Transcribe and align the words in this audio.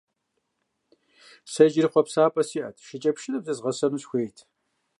Сэ 1.51 1.63
иджыри 1.67 1.91
хъуапсапӀэ 1.91 2.43
сиӀэт, 2.49 2.75
шыкӀэпшынэми 2.85 3.45
зезгъэсэну 3.45 4.01
сыхуейт. 4.01 4.37